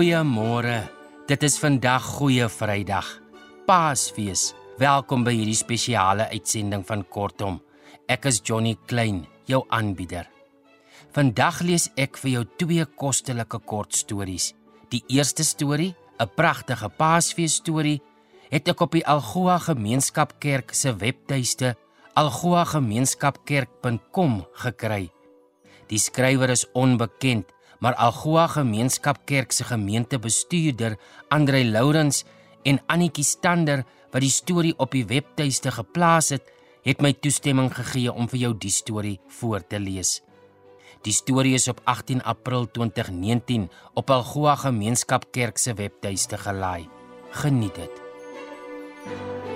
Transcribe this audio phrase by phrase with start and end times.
[0.00, 0.88] Goeiemôre.
[1.28, 3.04] Dit is vandag Goeie Vrydag.
[3.68, 4.56] Paasfees.
[4.80, 7.60] Welkom by hierdie spesiale uitsending van Kortom.
[8.08, 10.24] Ek is Johnny Klein, jou aanbieder.
[11.12, 14.56] Vandag lees ek vir jou twee kostelike kortstories.
[14.88, 18.00] Die eerste storie, 'n pragtige Paasfees storie,
[18.48, 21.76] het ek op die Algoa Gemeenskapkerk se webtuiste
[22.16, 25.10] algoagemeenskapkerk.com gekry.
[25.88, 27.44] Die skrywer is onbekend,
[27.80, 30.96] maar Algoa Gemeenskapkerk se gemeentebestuurder,
[31.28, 32.24] Andrei Lourens
[32.62, 36.44] en Annetjie Stander wat die storie op die webtuiste geplaas het,
[36.84, 40.20] het my toestemming gegee om vir jou die storie voor te lees.
[41.04, 46.88] Die storie is op 18 April 2019 op Algoa Gemeenskapkerk se webtuiste gelaai.
[47.30, 48.02] Geniet dit.
[49.06, 49.49] Op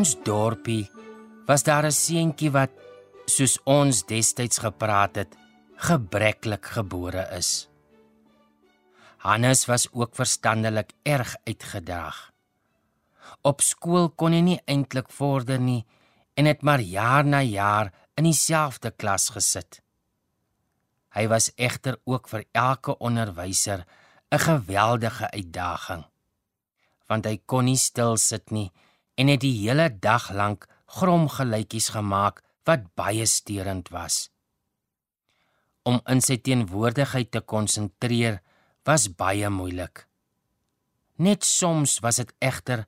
[0.00, 0.88] ons dorpie
[1.48, 2.72] was daar 'n seentjie wat
[3.26, 5.32] soos ons destyds gepraat het,
[5.76, 7.68] gebreklik gebore is.
[9.18, 12.32] Hannes was ook verstandelik erg uitgedrag.
[13.42, 15.84] Op skool kon hy nie eintlik vorder nie
[16.34, 19.82] en het maar jaar na jaar in dieselfde klas gesit.
[21.12, 23.84] Hy was egter ook vir elke onderwyser
[24.32, 26.04] 'n geweldige uitdaging.
[27.06, 28.72] Want hy kon nie stil sit nie
[29.20, 30.64] en het die hele dag lank
[30.96, 34.30] gromgeluitjies gemaak wat baie steurend was.
[35.84, 38.40] Om in sy teenwoordigheid te konsentreer
[38.88, 40.06] was baie moeilik.
[41.20, 42.86] Net soms was dit egter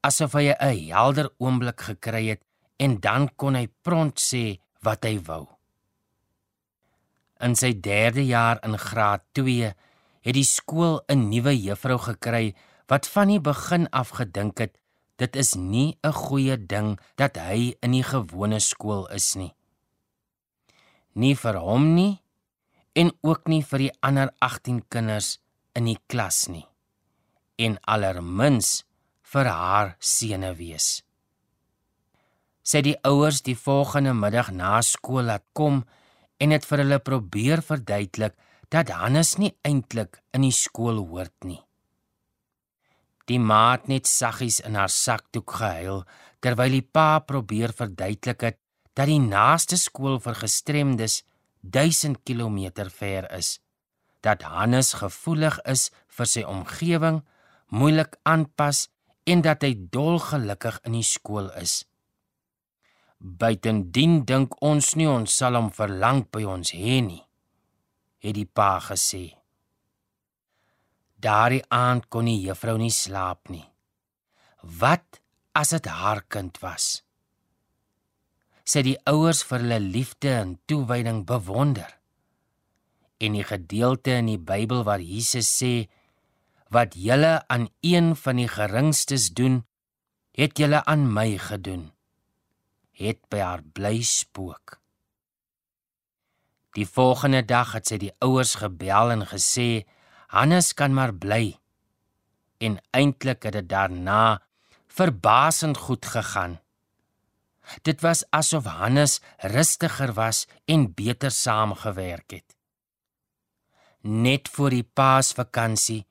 [0.00, 2.42] asof hy 'n helder oomblik gekry het
[2.78, 5.48] en dan kon hy prompt sê wat hy wou.
[7.40, 9.74] In sy 3de jaar in graad 2
[10.24, 12.54] het die skool 'n nuwe juffrou gekry
[12.88, 14.78] wat van die begin af gedink het
[15.16, 19.54] dit is nie 'n goeie ding dat hy in die gewone skool is nie.
[21.14, 22.22] Nie vir hom nie
[22.94, 25.38] en ook nie vir die ander 18 kinders
[25.74, 26.66] in die klas nie.
[27.58, 28.84] En allermins
[29.22, 31.02] vir haar sene wees.
[32.62, 35.84] Sy die ouers die volgende middag na skool laat kom
[36.38, 38.34] en het vir hulle probeer verduidelik
[38.68, 41.60] dat Hannes nie eintlik in die skool hoort nie.
[43.30, 46.02] Die maat net saggies in haar sakdoek gehuil
[46.44, 48.58] terwyl die pa probeer verduidelik het
[48.94, 51.22] dat die naaste skool vir gestremdes
[51.64, 53.60] 1000 km ver is.
[54.20, 57.22] Dat Hannes gevoelig is vir sy omgewing,
[57.68, 58.88] moeilik aanpas
[59.24, 61.84] en dat hy dolgelukkig in die skool is.
[63.18, 67.22] Buitendien dink ons nie ons sal hom verlang by ons hê nie,
[68.20, 69.43] het die pa gesê.
[71.24, 73.64] Daardie aand kon die juffrou nie slaap nie.
[74.60, 75.20] Wat
[75.56, 77.00] as dit haar kind was?
[78.64, 81.88] Sy die ouers vir hulle liefde en toewyding bewonder.
[83.24, 85.86] En die gedeelte in die Bybel waar Jesus sê
[86.74, 89.62] wat julle aan een van die geringstes doen,
[90.34, 91.92] het julle aan my gedoen.
[92.98, 94.80] Het by haar bly spook.
[96.74, 99.84] Die volgende dag het sy die ouers gebel en gesê
[100.34, 101.54] Hannes kan maar bly.
[102.58, 104.42] En eintlik het dit daarna
[104.90, 106.58] verbasend goed gegaan.
[107.86, 112.56] Dit was asof Hannes rustiger was en beter saamgewerk het.
[114.00, 116.04] Net voor die Paasvakansie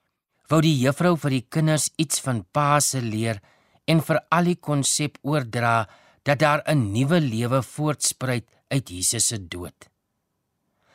[0.50, 3.42] wou die juffrou vir die kinders iets van Paase leer
[3.86, 5.88] en vir al die konsep oordra
[6.24, 9.93] dat daar 'n nuwe lewe voortspruit uit Jesus se dood.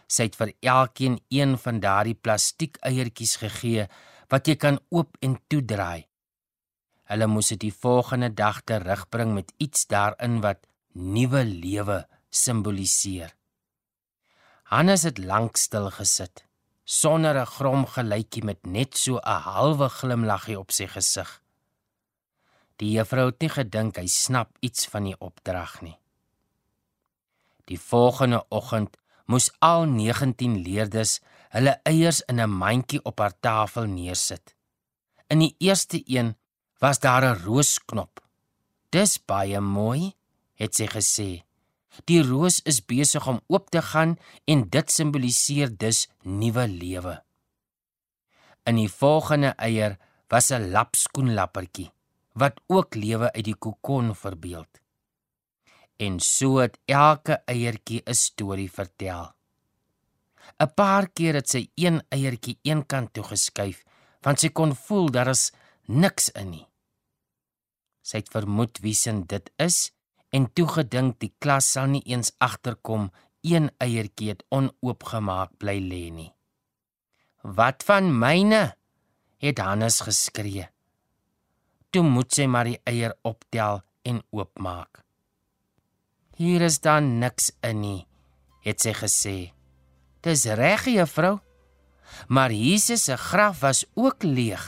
[0.09, 3.89] Sy het vir elkeen een van daardie plastiek eiertjies gegee
[4.33, 6.09] wat jy kan oop en toedraai.
[7.09, 13.35] Hulle moes dit die volgende dag terugbring met iets daarin wat nuwe lewe simboliseer.
[14.69, 16.45] Hannes het lank stil gesit,
[16.85, 21.43] sonder 'n grom geluitjie met net so 'n halwe glimlaggie op sy gesig.
[22.77, 25.99] Die juffrou het nie gedink hy snap iets van die opdrag nie.
[27.65, 28.97] Die volgende oggend
[29.29, 31.19] moes al 19 leerders
[31.55, 34.55] hulle eiers in 'n mandjie op haar tafel neersit.
[35.29, 36.37] In die eerste een
[36.81, 38.21] was daar 'n roosknop.
[38.91, 40.15] "Dis baie mooi,"
[40.55, 41.31] het sy gesê.
[42.05, 47.23] "Die roos is besig om oop te gaan en dit simboliseer dus nuwe lewe."
[48.65, 49.99] In die volgende eier
[50.29, 51.91] was 'n lapskoenlappertjie
[52.33, 54.67] wat ook lewe uit die kokon verbeel.
[55.99, 59.35] En so het elke eiertjie 'n storie vertel.
[60.59, 63.85] 'n Paar keer het sy een eiertjie eenkant toe geskuif,
[64.23, 65.53] want sy kon voel daar is
[65.87, 66.67] niks in nie.
[68.03, 69.93] Sy het vermoed wie sin dit is
[70.31, 73.11] en toe gedink die klas sal nie eens agterkom
[73.43, 76.33] een eiertjie het onoopgemaak bly lê nie.
[77.43, 78.77] Wat van myne?
[79.39, 80.67] het Hannes geskree.
[81.91, 85.05] Toe moet sy maar die eier optel en oopmaak.
[86.39, 88.07] Hier is dan niks in nie,
[88.63, 89.39] het sy gesê.
[90.23, 91.41] Dis reg, juffrou.
[92.31, 94.63] Maar Jesus se graf was ook leeg.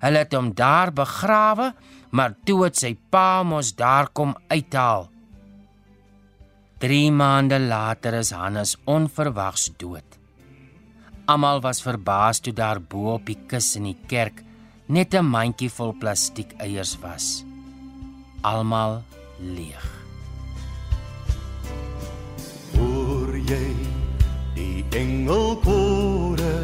[0.00, 1.74] Hulle het hom daar begrawe,
[2.10, 5.10] maar toe het sy pa mos daar kom uithaal.
[6.80, 10.16] 3 maande later is Hannes onverwags dood.
[11.28, 14.40] Almal was verbaas toe daar bo op die kus in die kerk
[14.88, 17.44] net 'n mandjie vol plastiek eiers was.
[18.40, 19.02] Almal
[19.38, 19.97] leeg.
[24.98, 26.58] Engelkore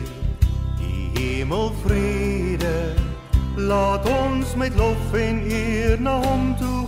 [0.81, 2.95] die hemel vrede
[3.57, 6.87] laat ons met lof en eer na hom toe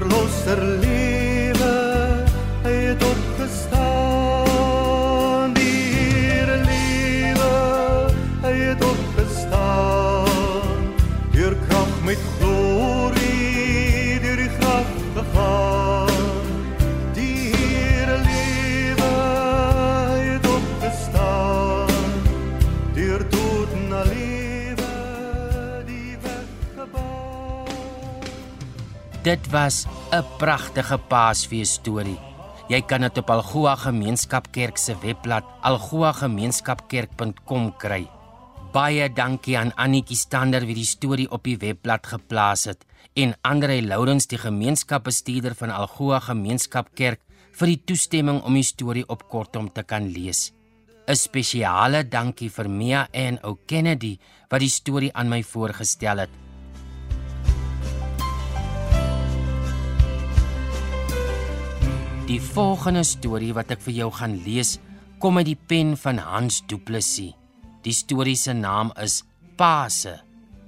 [0.00, 0.85] die
[29.26, 32.18] Dit was 'n pragtige Paasfees storie.
[32.68, 38.08] Jy kan dit op Algoa Gemeenskapkerk se webblad algoagemeenskapkerk.com kry.
[38.72, 42.84] Baie dankie aan Annetjie Stander wie die storie op die webblad geplaas het
[43.14, 47.20] en Andre Lourens die gemeenskapbestuurder van Algoa Gemeenskapkerk
[47.52, 50.52] vir die toestemming om die storie op kortom te kan lees.
[51.08, 54.18] 'n Spesiale dankie vir Mia en ou Kennedy
[54.48, 56.45] wat die storie aan my voorgestel het.
[62.26, 64.80] Die volgende storie wat ek vir jou gaan lees,
[65.22, 67.36] kom uit die pen van Hans Du Plessis.
[67.86, 69.20] Die storie se naam is
[69.54, 70.16] Pase.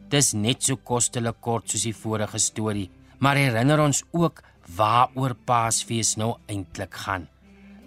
[0.06, 2.86] Dis net so kostelik kort soos die vorige storie,
[3.18, 4.38] maar herinner ons ook
[4.78, 7.26] waaroor Paasfees nou eintlik gaan.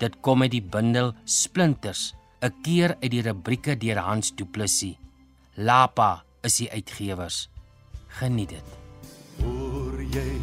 [0.03, 2.11] Dit kom uit die bundel Splinters,
[2.43, 4.99] 'n keer uit die rubrieke deur Hans Du Plessis.
[5.55, 7.47] Lapa is die uitgewers.
[8.19, 8.67] Geniet dit.
[9.39, 10.35] Hoor jy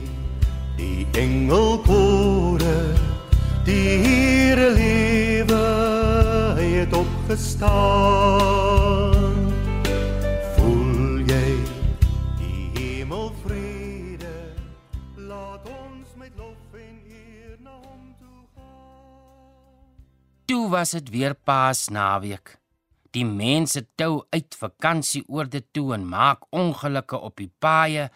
[0.77, 3.18] die engelkore
[3.69, 5.65] die Here lewe
[6.57, 7.67] hy het opgestaan.
[10.57, 11.51] Voel jy
[12.39, 14.37] die hemel vrede
[15.29, 19.93] laat ons met lof en eer na hom toe gaan.
[20.49, 22.57] Toe was dit weer Paasnaweek.
[23.13, 28.09] Die mense tou uit vakansieoorde toe en maak ongelukke op die paaie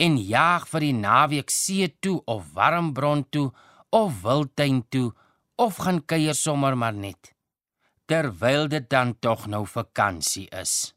[0.00, 3.52] en jaag vir die naweek see toe of warmbron toe
[3.94, 5.12] of wildtuin toe
[5.56, 7.30] of gaan kuier sommer maar net.
[8.10, 10.92] Terwyl dit dan tog nou vakansie is.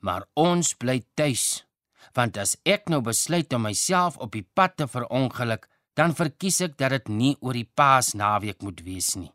[0.00, 1.64] Maar ons bly tuis,
[2.16, 5.66] want as ek nou besluit om myself op die pad te verongeluk,
[5.98, 9.32] dan verkies ek dat dit nie oor die Paasnaweek moet wees nie.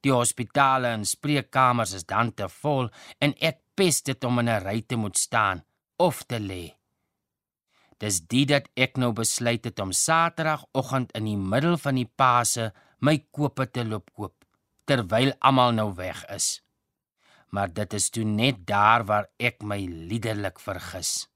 [0.00, 2.88] Die hospitale en spreekkamers is dan te vol
[3.20, 5.64] en ek pes dit om in 'n ry te moet staan
[5.98, 6.76] of te lê.
[8.02, 12.72] Dis dit dat ek nou besluit het om Saterdagoggend in die middel van die Paase
[13.00, 14.34] my kope te loop koop
[14.86, 16.60] terwyl almal nou weg is.
[17.50, 21.26] Maar dit is toe net daar waar ek my liderlik vergis.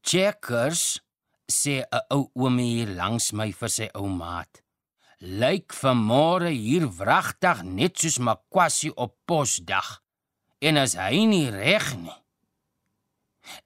[0.00, 1.02] Checkers
[1.50, 4.62] sê 'n ou oomie hier langs my vir sy ou maat.
[5.20, 10.00] Lyk vanmôre hier wragtig net soos Makwasi op Posdag.
[10.60, 12.18] En as hy nie reg nie.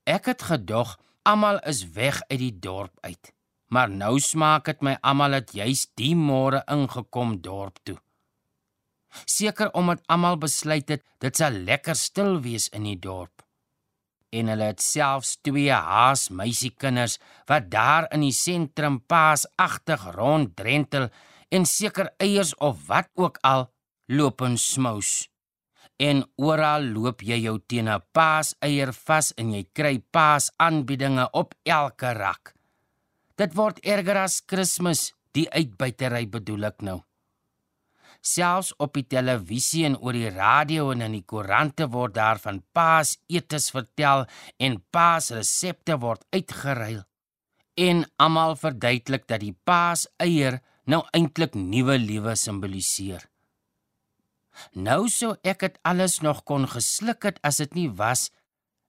[0.07, 3.33] Ek het gedog almal is weg uit die dorp uit.
[3.73, 7.99] Maar nou smaak dit my almal het juis die môre ingekom dorp toe.
[9.25, 13.45] Seker omdat almal besluit het dit sal lekker stil wees in die dorp.
[14.35, 17.19] en hulle het selfs twee haas meisiekinders
[17.51, 21.09] wat daar in die sentrum paasagtig ronddrentel
[21.55, 23.69] en seker eiers of wat ook al
[24.11, 25.29] loop en smous.
[26.03, 32.13] En oral loop jy jou teen 'n paaseier vas en jy kry paasaanbiedinge op elke
[32.13, 32.55] rak.
[33.37, 37.03] Dit word erger as Kersfees, die uitbuitery bedoel ek nou.
[38.25, 42.63] Selfs op die televisie en oor die radio en in die koerante word daar van
[42.73, 44.25] paasetes vertel
[44.59, 47.03] en paasresepte word uitgeruil.
[47.77, 53.34] En almal verduidelik dat die paaseier nou eintlik nuwe lewe simboliseer.
[54.73, 58.31] Nou sou ek dit alles nog kon gesluk het as dit nie was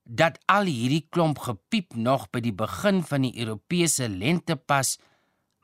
[0.04, 4.96] dat al hierdie klomp gepiep nog by die begin van die Europese lente pas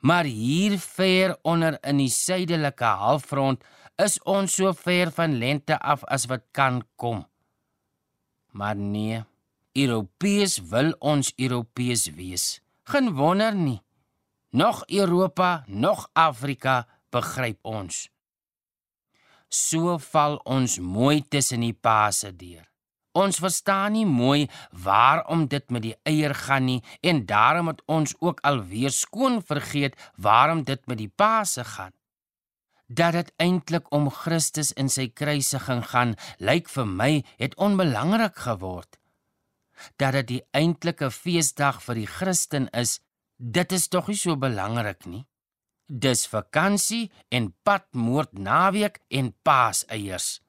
[0.03, 3.61] Maar hier ver onder in die suidelike halfrond
[4.03, 7.23] is ons so ver van lente af as wat kan kom.
[8.51, 9.21] Maar nee,
[9.71, 12.59] Europees wil ons Europees wees.
[12.83, 13.79] Geen wonder nie.
[14.51, 18.09] Nog Europa, nog Afrika begryp ons.
[19.53, 22.65] So val ons mooi tussen die paase deur.
[23.13, 24.47] Ons verstaan nie mooi
[24.85, 29.99] waarom dit met die eier gaan nie en daarom het ons ook alweer skoon vergeet
[30.17, 31.93] waarom dit met die Paase gaan.
[32.87, 38.97] Dat dit eintlik om Christus en sy kruisiging gaan, lyk vir my het onbelangrik geword.
[40.01, 42.99] Dat dit die eintlike feesdag vir die Christen is,
[43.37, 45.25] dit is tog nie so belangrik nie.
[45.93, 50.39] Dis vakansie en padmoord naweek en paaseiers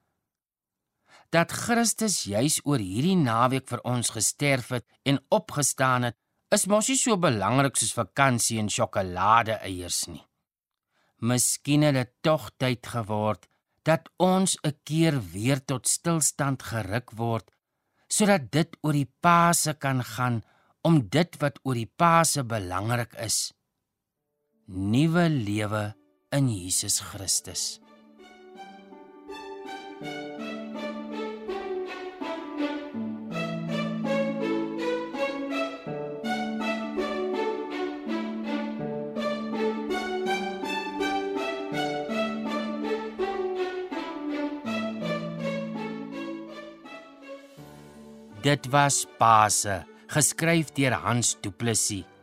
[1.35, 6.17] dat Christus juis oor hierdie naweek vir ons gesterf het en opgestaan het,
[6.53, 10.23] is mos nie so belangrik soos vakansie en sjokolade eiers nie.
[11.25, 13.49] Miskien het dit tog tyd geword
[13.83, 17.51] dat ons 'n keer weer tot stilstand geruk word
[18.07, 20.43] sodat dit oor die Paase kan gaan
[20.83, 23.51] om dit wat oor die Paase belangrik is.
[24.67, 25.93] Nuwe lewe
[26.31, 27.79] in Jesus Christus.
[48.41, 52.14] Dit was Pase, geskryf deur Hans Du Plessis.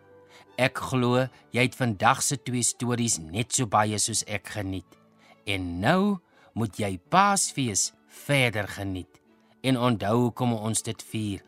[0.60, 4.98] Ek glo jy het vandag se twee stories net so baie soos ek geniet.
[5.46, 6.18] En nou
[6.54, 7.92] moet jy Paasfees
[8.26, 9.20] verder geniet.
[9.62, 11.40] En onthou hoe kom ons dit vier.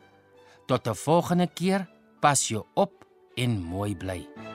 [0.67, 1.87] Tot 'n volgende keer,
[2.21, 4.54] pas jou op en mooi bly.